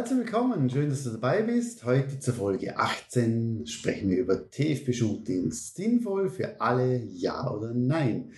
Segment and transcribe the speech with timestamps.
[0.00, 1.84] Herzlich willkommen, schön, dass du dabei bist.
[1.84, 5.74] Heute zur Folge 18 sprechen wir über TFP-Shootings.
[5.74, 8.32] Sinnvoll für alle, ja oder nein?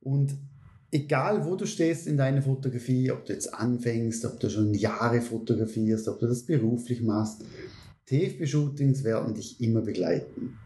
[0.00, 0.34] Und
[0.90, 5.20] egal, wo du stehst in deiner Fotografie, ob du jetzt anfängst, ob du schon Jahre
[5.20, 7.44] fotografierst, ob du das beruflich machst,
[8.06, 10.56] TFP-Shootings werden dich immer begleiten.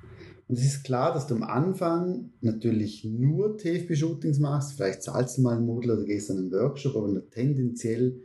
[0.47, 4.75] Und es ist klar, dass du am Anfang natürlich nur TFP-Shootings machst.
[4.75, 8.21] Vielleicht zahlst du mal ein Model oder gehst an einen Workshop, aber tendenziell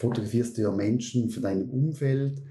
[0.00, 2.42] fotografierst du ja Menschen von deinem Umfeld,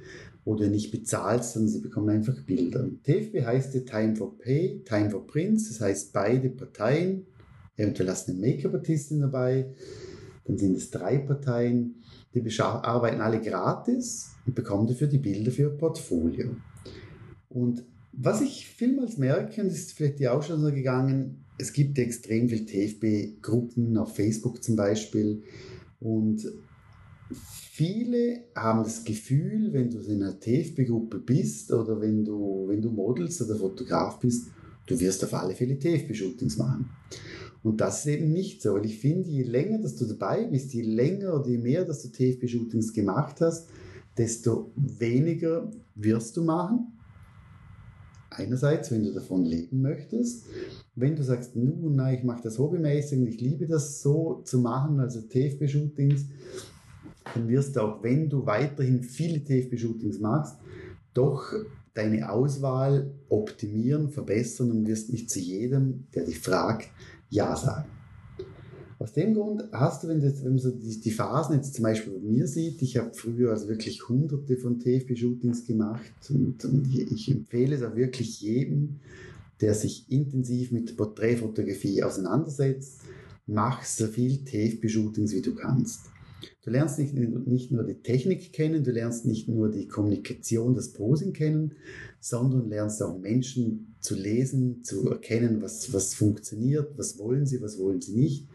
[0.45, 2.87] wo du nicht bezahlst, sondern sie bekommen einfach Bilder.
[3.03, 7.25] TFP heißt ja Time for Pay, Time for Prints, das heißt beide Parteien,
[7.75, 9.73] eventuell hast du eine Make-up-Artistin dabei,
[10.45, 11.95] dann sind es drei Parteien,
[12.35, 16.55] die arbeiten alle gratis und bekommen dafür die Bilder für ihr Portfolio.
[17.49, 21.73] Und was ich vielmals merke, und das ist vielleicht die auch schon so gegangen, es
[21.73, 25.41] gibt extrem viele TFB-Gruppen auf Facebook zum Beispiel
[25.99, 26.47] und
[27.31, 32.89] Viele haben das Gefühl, wenn du in einer TFB-Gruppe bist oder wenn du, wenn du
[32.89, 34.47] Models oder Fotograf bist,
[34.87, 36.89] du wirst auf alle Fälle TFB-Shootings machen.
[37.61, 40.73] Und das ist eben nicht so, weil ich finde, je länger, dass du dabei bist,
[40.73, 43.69] je länger oder je mehr, dass du TFB-Shootings gemacht hast,
[44.17, 46.93] desto weniger wirst du machen.
[48.29, 50.45] Einerseits, wenn du davon leben möchtest.
[50.95, 54.59] Wenn du sagst, nun, nein, ich mache das hobbymäßig und ich liebe das so zu
[54.59, 56.25] machen, also TFB-Shootings,
[57.33, 60.55] dann wirst du auch, wenn du weiterhin viele TFB-Shootings machst,
[61.13, 61.53] doch
[61.93, 66.89] deine Auswahl optimieren, verbessern und wirst nicht zu jedem, der dich fragt,
[67.29, 67.89] Ja sagen.
[68.99, 71.83] Aus dem Grund hast du, wenn, das, wenn man so die, die, Phasen jetzt zum
[71.83, 76.93] Beispiel bei mir sieht, ich habe früher also wirklich hunderte von TFB-Shootings gemacht und, und,
[76.93, 78.99] ich empfehle es auch wirklich jedem,
[79.61, 83.01] der sich intensiv mit Porträtfotografie auseinandersetzt,
[83.47, 86.01] mach so viel TFB-Shootings wie du kannst.
[86.63, 90.93] Du lernst nicht, nicht nur die Technik kennen, du lernst nicht nur die Kommunikation, das
[90.93, 91.73] Posing kennen,
[92.19, 97.79] sondern lernst auch Menschen zu lesen, zu erkennen, was, was funktioniert, was wollen sie, was
[97.79, 98.47] wollen sie nicht.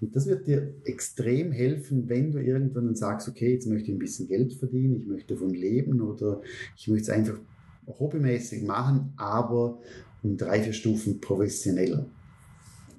[0.00, 3.96] Und das wird dir extrem helfen, wenn du irgendwann dann sagst, okay, jetzt möchte ich
[3.96, 6.42] ein bisschen Geld verdienen, ich möchte davon leben oder
[6.76, 7.38] ich möchte es einfach
[7.86, 9.80] hobbymäßig machen, aber
[10.22, 12.06] um drei, vier Stufen professioneller.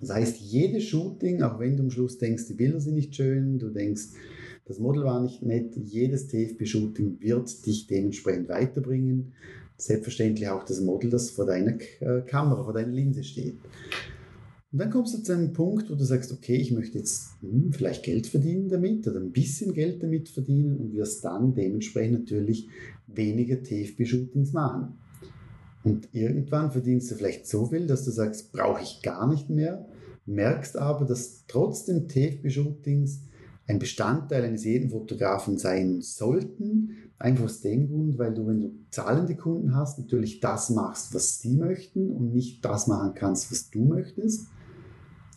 [0.08, 3.58] Das heißt, jedes Shooting, auch wenn du am Schluss denkst, die Bilder sind nicht schön,
[3.58, 4.10] du denkst,
[4.66, 9.34] das Model war nicht nett, jedes TFP-Shooting wird dich dementsprechend weiterbringen.
[9.78, 13.58] Selbstverständlich auch das Model, das vor deiner äh, Kamera, vor deiner Linse steht.
[14.72, 17.72] Und dann kommst du zu einem Punkt, wo du sagst, okay, ich möchte jetzt hm,
[17.72, 22.68] vielleicht Geld verdienen damit oder ein bisschen Geld damit verdienen und wirst dann dementsprechend natürlich
[23.08, 24.98] weniger TFP-Shootings machen.
[25.84, 29.86] Und irgendwann verdienst du vielleicht so viel, dass du sagst, brauche ich gar nicht mehr,
[30.26, 33.22] merkst aber, dass trotzdem TFB-Shootings
[33.68, 37.12] ein Bestandteil eines jeden Fotografen sein sollten.
[37.18, 41.40] Einfach aus dem Grund, weil du, wenn du zahlende Kunden hast, natürlich das machst, was
[41.40, 44.48] sie möchten und nicht das machen kannst, was du möchtest.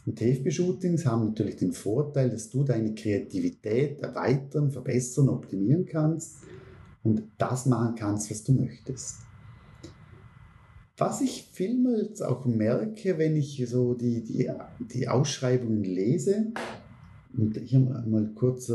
[0.04, 6.38] Und TFB-Shootings haben natürlich den Vorteil, dass du deine Kreativität erweitern, verbessern, optimieren kannst
[7.02, 9.25] und das machen kannst, was du möchtest.
[10.96, 14.50] Was ich vielmals auch merke, wenn ich so die, die,
[14.92, 16.52] die Ausschreibungen lese,
[17.36, 18.70] und hier mal kurz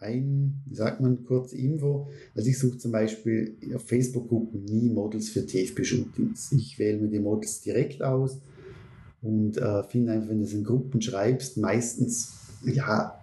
[0.00, 2.08] ein, wie sagt man, kurz Info.
[2.34, 6.52] Also ich suche zum Beispiel auf Facebook-Gruppen nie Models für TFP-Shootings.
[6.52, 8.38] Ich wähle mir die Models direkt aus
[9.22, 12.32] und äh, finde einfach, wenn du es in Gruppen schreibst, meistens,
[12.64, 13.20] ja,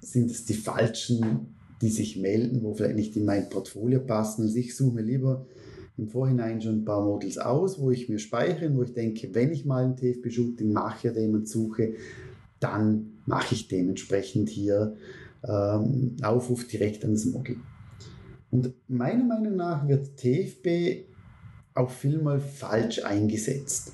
[0.00, 4.42] sind es die falschen, die sich melden, wo vielleicht nicht in mein Portfolio passen.
[4.42, 5.46] Also ich suche mir lieber
[5.96, 9.52] im Vorhinein schon ein paar Models aus, wo ich mir speichere, wo ich denke, wenn
[9.52, 11.94] ich mal ein TFB-Shooting mache oder jemand suche,
[12.60, 14.96] dann mache ich dementsprechend hier
[15.46, 17.56] ähm, Aufruf direkt an das Model.
[18.50, 21.06] Und meiner Meinung nach wird TFB
[21.74, 23.92] auch vielmal falsch eingesetzt.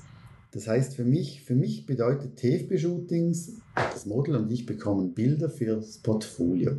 [0.51, 5.97] Das heißt, für mich, für mich bedeutet TFB-Shootings, das Model und ich bekommen Bilder fürs
[5.99, 6.73] Portfolio,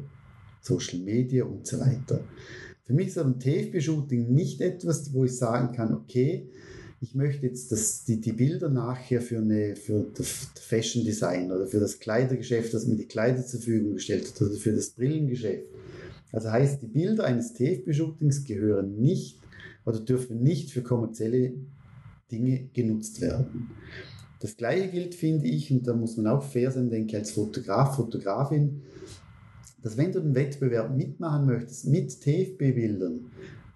[0.60, 2.20] Social Media und so weiter.
[2.84, 6.49] Für mich ist ein TFB-Shooting nicht etwas, wo ich sagen kann, okay,
[7.00, 11.67] ich möchte jetzt das, die, die Bilder nachher für, eine, für das Fashion Design oder
[11.67, 15.67] für das Kleidergeschäft, das mir die Kleider zur Verfügung gestellt hat oder für das Brillengeschäft.
[16.32, 19.38] Also heißt, die Bilder eines TFB-Shootings gehören nicht
[19.84, 21.55] oder dürfen nicht für kommerzielle
[22.31, 23.70] Dinge genutzt werden.
[24.40, 27.32] Das gleiche gilt, finde ich, und da muss man auch fair sein, denke ich, als
[27.32, 28.82] Fotograf, Fotografin,
[29.82, 33.26] dass wenn du den Wettbewerb mitmachen möchtest mit TFB-Bildern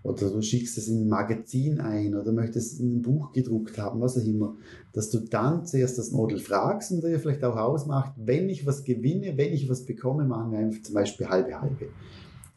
[0.02, 3.76] oder du schickst es in ein Magazin ein oder möchtest es in ein Buch gedruckt
[3.78, 4.56] haben, was auch immer,
[4.92, 8.84] dass du dann zuerst das Model fragst und dir vielleicht auch ausmacht, wenn ich was
[8.84, 11.88] gewinne, wenn ich was bekomme, machen wir einfach zum Beispiel halbe halbe.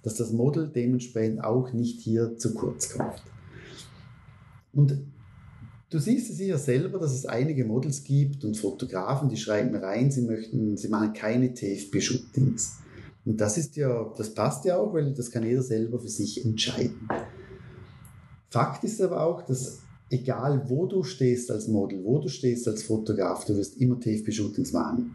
[0.03, 3.21] dass das Model dementsprechend auch nicht hier zu kurz kommt.
[4.71, 4.97] Und
[5.89, 10.11] du siehst es sicher selber, dass es einige Models gibt und Fotografen, die schreiben rein,
[10.11, 12.77] sie möchten, sie machen keine TFP-Shootings.
[13.29, 16.43] Und das ist ja, das passt ja auch, weil das kann jeder selber für sich
[16.43, 17.07] entscheiden.
[18.49, 22.81] Fakt ist aber auch, dass egal wo du stehst als Model, wo du stehst als
[22.81, 25.11] Fotograf, du wirst immer TFP-Shootings machen.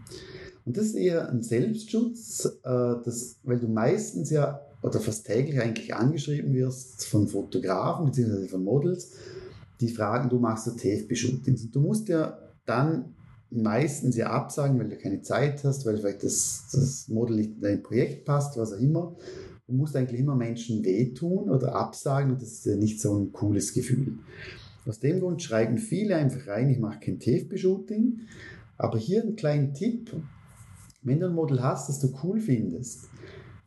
[0.65, 5.61] Und das ist eher ein Selbstschutz, äh, das, weil du meistens ja oder fast täglich
[5.61, 8.47] eigentlich angeschrieben wirst von Fotografen bzw.
[8.47, 9.11] von Models,
[9.81, 11.65] die fragen, du machst so TFP-Shootings.
[11.65, 13.17] Und du musst ja dann
[13.55, 17.61] meistens ja absagen, weil du keine Zeit hast, weil vielleicht das, das Model nicht in
[17.61, 19.17] dein Projekt passt, was auch immer.
[19.67, 23.33] Du musst eigentlich immer Menschen wehtun oder absagen und das ist ja nicht so ein
[23.33, 24.19] cooles Gefühl.
[24.87, 28.21] Aus dem Grund schreiben viele einfach rein, ich mache kein TFP-Shooting.
[28.77, 30.11] Aber hier ein kleiner Tipp,
[31.03, 33.09] wenn du ein Model hast, das du cool findest,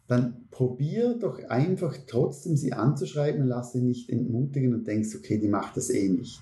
[0.08, 5.38] dann probier doch einfach trotzdem sie anzuschreiben und lass sie nicht entmutigen und denkst, okay,
[5.38, 6.42] die macht das eh nicht.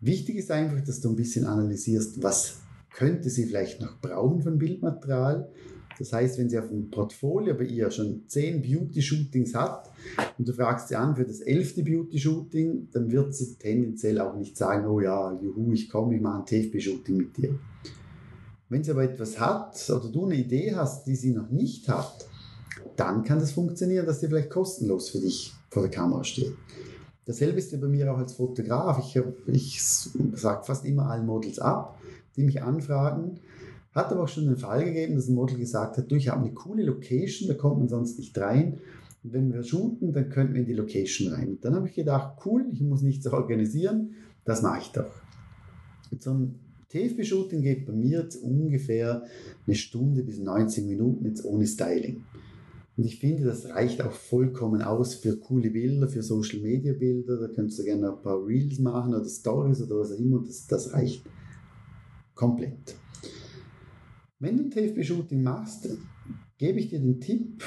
[0.00, 2.60] Wichtig ist einfach, dass du ein bisschen analysierst, was
[2.96, 5.48] könnte sie vielleicht noch brauchen von Bildmaterial.
[5.98, 9.90] Das heißt, wenn sie auf dem Portfolio bei ihr schon zehn Beauty-Shootings hat
[10.36, 14.56] und du fragst sie an für das elfte Beauty-Shooting, dann wird sie tendenziell auch nicht
[14.56, 17.58] sagen, oh ja, juhu, ich komme, ich mache ein TFB-Shooting mit dir.
[18.68, 22.26] Wenn sie aber etwas hat oder du eine Idee hast, die sie noch nicht hat,
[22.96, 26.54] dann kann das funktionieren, dass die vielleicht kostenlos für dich vor der Kamera steht.
[27.26, 28.98] Dasselbe ist ja bei mir auch als Fotograf.
[28.98, 31.98] Ich, ich sage fast immer allen Models ab,
[32.36, 33.40] die mich anfragen.
[33.92, 36.42] Hat aber auch schon einen Fall gegeben, dass ein Model gesagt hat, du, ich habe
[36.42, 38.78] eine coole Location, da kommt man sonst nicht rein.
[39.24, 41.48] Und wenn wir shooten, dann könnten wir in die Location rein.
[41.48, 44.10] Und dann habe ich gedacht, cool, ich muss nichts organisieren,
[44.44, 45.10] das mache ich doch.
[46.10, 46.54] Und so ein
[46.90, 49.24] TFB-Shooting geht bei mir jetzt ungefähr
[49.66, 52.22] eine Stunde bis 90 Minuten jetzt ohne Styling.
[52.96, 57.38] Und ich finde, das reicht auch vollkommen aus für coole Bilder, für Social Media Bilder.
[57.38, 60.42] Da könntest du gerne ein paar Reels machen oder Stories oder was auch immer.
[60.46, 61.22] Das, das reicht
[62.36, 62.94] komplett.
[64.38, 65.88] Wenn du ein TFB-Shooting machst,
[66.58, 67.64] gebe ich dir den Tipp,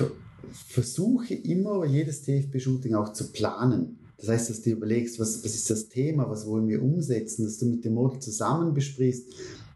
[0.54, 3.98] versuche immer jedes TFB-Shooting auch zu planen.
[4.18, 7.44] Das heißt, dass du dir überlegst, was, was ist das Thema, was wollen wir umsetzen,
[7.44, 9.34] dass du mit dem Model zusammen besprichst,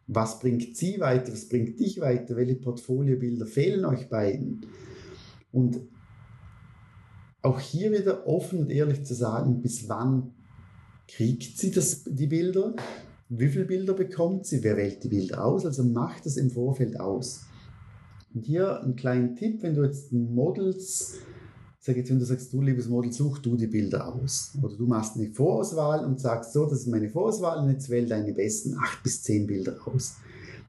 [0.07, 4.65] was bringt sie weiter, was bringt dich weiter, welche Portfoliobilder fehlen euch beiden
[5.51, 5.79] und
[7.41, 10.33] auch hier wieder offen und ehrlich zu sagen, bis wann
[11.07, 12.75] kriegt sie das, die Bilder,
[13.29, 16.99] wie viele Bilder bekommt sie, wer wählt die Bilder aus, also macht das im Vorfeld
[16.99, 17.45] aus.
[18.33, 21.19] Und hier ein kleiner Tipp, wenn du jetzt Models,
[21.79, 24.57] sag jetzt, wenn du sagst, du liebes Model, such du die Bilder aus.
[24.61, 28.07] Oder du machst eine Vorauswahl und sagst, so, das ist meine Vorauswahl und jetzt wähl
[28.07, 30.15] deine besten acht bis zehn Bilder aus.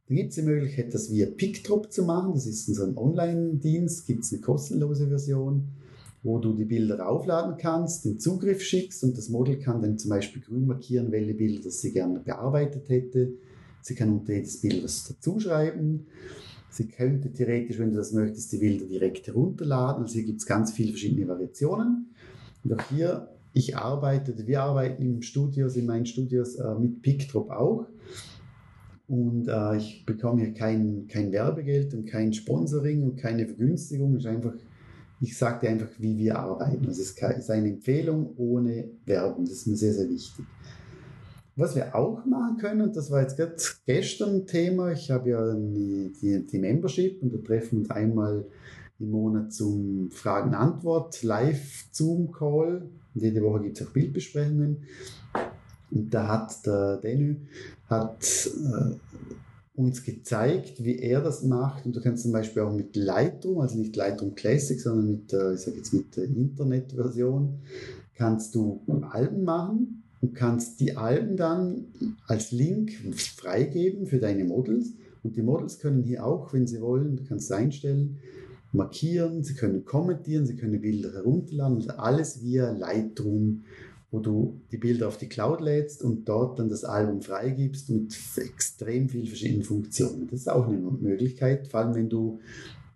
[0.06, 2.34] Dann gibt es die Möglichkeit, das via PickDrop zu machen.
[2.34, 5.68] Das ist so ein Online-Dienst, gibt es eine kostenlose Version,
[6.24, 10.08] wo du die Bilder aufladen kannst, den Zugriff schickst und das Model kann dann zum
[10.08, 13.34] Beispiel grün markieren, welche Bilder sie gerne bearbeitet hätte.
[13.82, 16.06] Sie kann unter jedes Bild was dazuschreiben.
[16.70, 20.02] Sie könnte theoretisch, wenn du das möchtest, die Bilder direkt herunterladen.
[20.02, 22.08] Also hier gibt es ganz viele verschiedene Variationen.
[22.64, 27.50] Und auch hier, ich arbeite, wir arbeiten im Studios, in meinen Studios äh, mit PickDrop
[27.50, 27.86] auch
[29.06, 34.14] und äh, ich bekomme hier kein, kein Werbegeld und kein Sponsoring und keine Vergünstigung.
[34.14, 34.54] Es ist einfach,
[35.24, 36.86] ich sage dir einfach, wie wir arbeiten.
[36.88, 39.46] Es ist, eine Empfehlung ohne Werbung.
[39.46, 40.44] Das ist mir sehr, sehr wichtig.
[41.56, 45.54] Was wir auch machen können, und das war jetzt gerade gestern Thema, ich habe ja
[45.54, 48.44] die, die, die Membership und da treffen wir uns einmal
[48.98, 52.90] im Monat zum Fragen-Antwort Live-Zoom-Call.
[53.14, 54.82] Jede Woche gibt es auch Bildbesprechungen.
[55.90, 57.36] Und da hat der Denny
[57.88, 58.96] hat äh,
[59.76, 61.84] uns gezeigt, wie er das macht.
[61.84, 65.54] Und du kannst zum Beispiel auch mit Lightroom, also nicht Lightroom Classic, sondern mit, äh,
[65.54, 67.60] ich sag jetzt mit Internetversion,
[68.14, 71.86] kannst du Alben machen und kannst die Alben dann
[72.26, 74.92] als Link freigeben für deine Models.
[75.24, 78.18] Und die Models können hier auch, wenn sie wollen, du kannst einstellen,
[78.72, 83.64] markieren, sie können kommentieren, sie können Bilder herunterladen, also alles via Lightroom
[84.14, 88.16] wo du die Bilder auf die Cloud lädst und dort dann das Album freigibst mit
[88.36, 90.28] extrem vielen verschiedenen Funktionen.
[90.30, 92.38] Das ist auch eine Möglichkeit, vor allem wenn du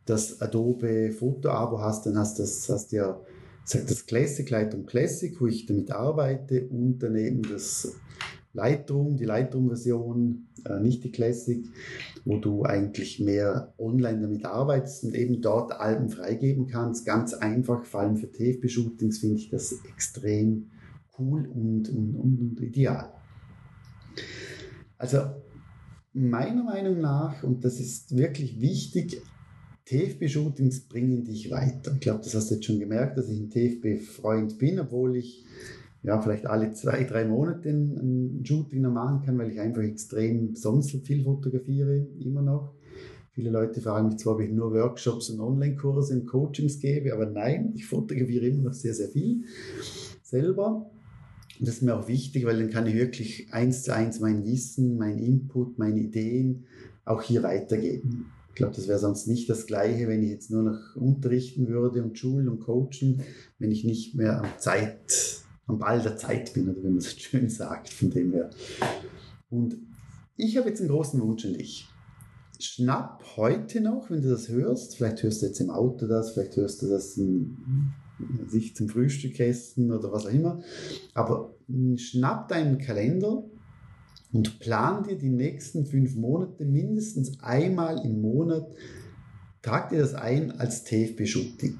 [0.07, 3.21] das Adobe Foto-Abo hast, dann hast du das, hast ja
[3.69, 7.97] das Classic, Lightroom Classic, wo ich damit arbeite und daneben das
[8.53, 11.67] Lightroom, die Lightroom-Version, äh, nicht die Classic,
[12.25, 17.05] wo du eigentlich mehr online damit arbeitest und eben dort Alben freigeben kannst.
[17.05, 20.71] Ganz einfach, vor allem für TFB-Shootings finde ich das extrem
[21.19, 23.13] cool und, und, und, ideal.
[24.97, 25.19] Also
[26.13, 29.23] meiner Meinung nach, und das ist wirklich wichtig,
[29.87, 31.93] TFB-Shootings bringen dich weiter.
[31.95, 35.47] Ich glaube, das hast du jetzt schon gemerkt, dass ich ein TFB-Freund bin, obwohl ich
[36.03, 40.55] ja, vielleicht alle zwei, drei Monate ein, Shooting noch machen kann, weil ich einfach extrem
[40.55, 42.75] sonst viel fotografiere, immer noch.
[43.33, 47.27] Viele Leute fragen mich zwar, ob ich nur Workshops und Online-Kurse und Coachings gebe, aber
[47.27, 49.45] nein, ich fotografiere immer noch sehr, sehr viel
[50.23, 50.91] selber.
[51.59, 54.45] Und das ist mir auch wichtig, weil dann kann ich wirklich eins zu eins mein
[54.45, 56.67] Wissen, mein Input, meine Ideen
[57.05, 58.27] auch hier weitergeben.
[58.51, 62.03] Ich glaube, das wäre sonst nicht das Gleiche, wenn ich jetzt nur noch unterrichten würde
[62.03, 63.23] und schulen und coachen,
[63.59, 67.11] wenn ich nicht mehr am Zeit, am Ball der Zeit bin, oder wie man so
[67.17, 68.51] schön sagt, von dem her.
[69.51, 69.77] Und
[70.37, 71.89] ich habe jetzt einen großen Wunsch an dich.
[72.61, 76.57] Schnapp heute noch, wenn du das hörst, vielleicht hörst du jetzt im Auto das, vielleicht
[76.57, 77.57] hörst du das in,
[78.49, 80.63] sich zum Frühstück essen oder was auch immer,
[81.15, 81.55] aber
[81.97, 83.45] schnapp deinen Kalender
[84.33, 88.71] und plan dir die nächsten fünf Monate mindestens einmal im Monat,
[89.63, 91.79] trag dir das ein als TFB-Shooting.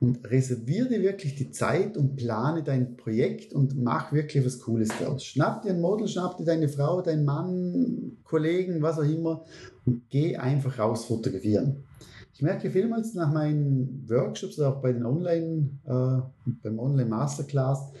[0.00, 4.88] Und reserviere dir wirklich die Zeit und plane dein Projekt und mach wirklich was Cooles
[4.88, 5.24] draus.
[5.24, 9.44] Schnapp dir ein Model, schnapp dir deine Frau, deinen Mann, Kollegen, was auch immer
[9.86, 11.84] und geh einfach raus fotografieren.
[12.34, 17.92] Ich merke vielmals nach meinen Workshops, auch bei den Online, äh, beim Online Masterclass,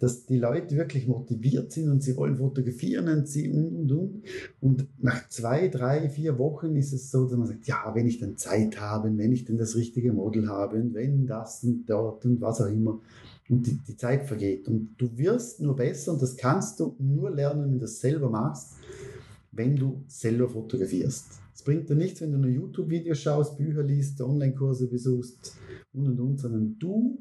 [0.00, 4.22] dass die Leute wirklich motiviert sind und sie wollen fotografieren und sie und und und.
[4.60, 8.18] Und nach zwei, drei, vier Wochen ist es so, dass man sagt, ja, wenn ich
[8.18, 12.24] dann Zeit habe, wenn ich dann das richtige Model habe und wenn das und dort
[12.24, 12.98] und was auch immer.
[13.48, 14.68] Und die, die Zeit vergeht.
[14.68, 18.30] Und du wirst nur besser und das kannst du nur lernen, wenn du das selber
[18.30, 18.74] machst,
[19.52, 21.40] wenn du selber fotografierst.
[21.54, 25.56] Es bringt dir nichts, wenn du nur YouTube-Videos schaust, Bücher liest, Online-Kurse besuchst
[25.92, 27.18] und und und, sondern du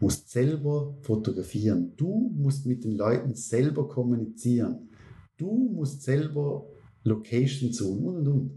[0.00, 1.92] musst selber fotografieren.
[1.96, 4.88] Du musst mit den Leuten selber kommunizieren.
[5.36, 6.66] Du musst selber
[7.04, 8.50] Location suchen und und und.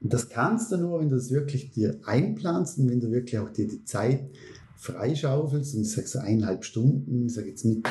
[0.00, 3.38] Und das kannst du nur, wenn du das wirklich dir einplanst und wenn du wirklich
[3.38, 4.30] auch dir die Zeit
[4.76, 7.84] freischaufelst und ich sage so eineinhalb Stunden, ich sage jetzt mit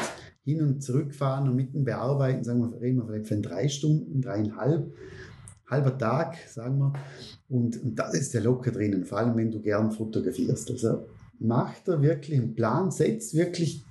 [0.47, 4.21] hin und zurückfahren und mit dem Bearbeiten, sagen wir, reden wir vielleicht von drei Stunden,
[4.21, 4.93] dreieinhalb,
[5.69, 6.93] halber Tag, sagen wir.
[7.49, 10.71] Und, und das ist ja locker drinnen, vor allem wenn du gern fotografierst.
[10.71, 11.05] Also
[11.37, 13.85] mach da wirklich einen Plan, setz wirklich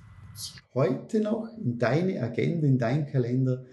[0.73, 3.63] heute noch in deine Agenda, in deinen Kalender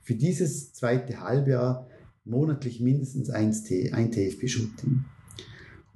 [0.00, 1.88] für dieses zweite Halbjahr
[2.24, 3.54] monatlich mindestens ein,
[3.92, 5.04] ein TFB-Shooting.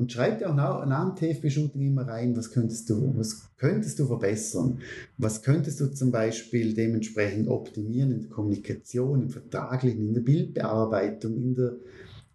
[0.05, 3.99] Und schreib dir auch nach, nach dem TFB-Shooting immer rein, was könntest du, was könntest
[3.99, 4.81] du verbessern?
[5.17, 11.37] Was könntest du zum Beispiel dementsprechend optimieren in der Kommunikation, im Vertraglichen, in der Bildbearbeitung,
[11.37, 11.77] in der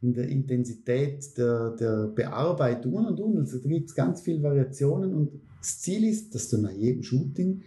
[0.02, 3.38] in der Intensität der, der Bearbeitung und und und.
[3.38, 7.04] Also da gibt es ganz viele Variationen und das Ziel ist, dass du nach jedem
[7.04, 7.62] Shooting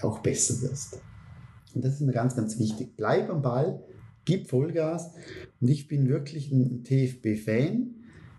[0.00, 1.00] auch besser wirst.
[1.76, 2.96] Und das ist mir ganz, ganz wichtig.
[2.96, 3.80] Bleib am Ball,
[4.24, 5.12] gib Vollgas
[5.60, 7.94] und ich bin wirklich ein TFB-Fan,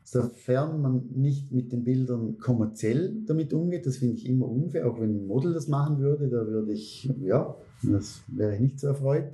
[0.06, 3.88] sofern man nicht mit den Bildern kommerziell damit umgeht.
[3.88, 7.10] Das finde ich immer unfair, auch wenn ein Model das machen würde, da würde ich,
[7.22, 9.26] ja, das wäre ich nicht so erfreut.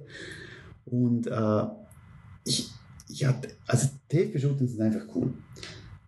[0.86, 1.64] Und äh,
[2.46, 2.72] ich,
[3.10, 3.36] ja,
[3.68, 5.34] also TFB-Shootings sind einfach cool.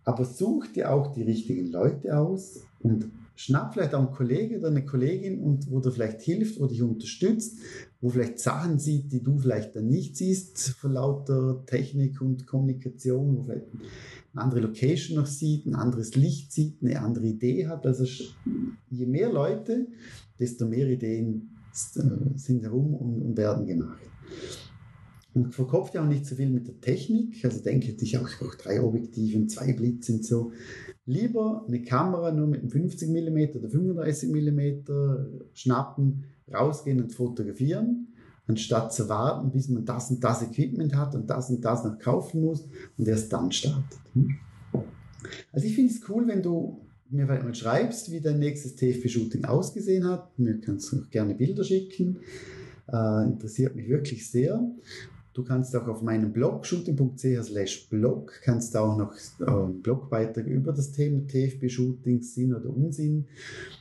[0.02, 4.68] Aber such dir auch die richtigen Leute aus und schnapp vielleicht auch einen Kollegen oder
[4.68, 7.58] eine Kollegin und wo dir vielleicht hilft, wo dich unterstützt,
[8.04, 13.34] wo vielleicht Sachen sieht, die du vielleicht dann nicht siehst vor lauter Technik und Kommunikation,
[13.34, 13.64] wo vielleicht
[14.34, 17.86] eine andere Location noch sieht, ein anderes Licht sieht, eine andere Idee hat.
[17.86, 18.04] Also
[18.90, 19.86] je mehr Leute,
[20.38, 24.02] desto mehr Ideen sind herum und werden gemacht.
[25.32, 27.42] Und verkopft ja auch nicht so viel mit der Technik.
[27.42, 30.52] Also denke ich auch, ich brauche drei Objektive und zwei Blitze und so.
[31.06, 34.84] Lieber eine Kamera nur mit einem 50 mm oder 35 mm
[35.54, 38.08] schnappen, rausgehen und fotografieren,
[38.46, 41.98] anstatt zu warten, bis man das und das Equipment hat und das und das noch
[41.98, 42.66] kaufen muss
[42.98, 43.98] und erst dann startet.
[45.52, 49.44] Also ich finde es cool, wenn du mir vielleicht mal schreibst, wie dein nächstes TFB-Shooting
[49.44, 50.38] ausgesehen hat.
[50.38, 52.18] Mir kannst du auch gerne Bilder schicken.
[52.92, 54.60] Äh, interessiert mich wirklich sehr.
[55.32, 60.46] Du kannst auch auf meinem Blog shooting.ch slash blog kannst auch noch äh, einen Blogbeitrag
[60.46, 63.26] über das Thema TFB-Shootings, Sinn oder Unsinn,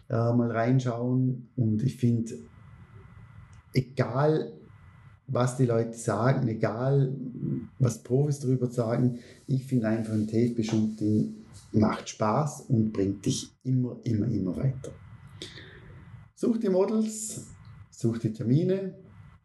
[0.10, 1.50] äh, mal reinschauen.
[1.56, 2.34] Und ich finde,
[3.74, 4.54] egal
[5.28, 7.16] was die Leute sagen, egal
[7.80, 11.36] was Profis darüber sagen, ich finde einfach ein TFB-Shooting
[11.72, 14.92] macht Spaß und bringt dich immer, immer, immer weiter.
[16.36, 17.46] Such die Models,
[17.90, 18.96] such die Termine,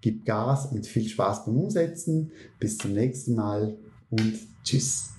[0.01, 2.33] gib Gas und viel Spaß beim Umsetzen.
[2.59, 3.77] Bis zum nächsten Mal
[4.11, 5.18] und tschüss.